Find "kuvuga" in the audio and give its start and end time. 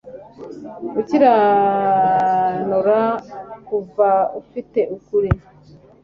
3.67-4.07